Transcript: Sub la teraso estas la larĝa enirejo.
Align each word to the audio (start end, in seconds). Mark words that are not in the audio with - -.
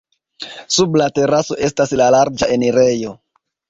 Sub 0.77 0.97
la 1.03 1.11
teraso 1.19 1.61
estas 1.69 1.97
la 2.03 2.11
larĝa 2.19 2.53
enirejo. 2.59 3.19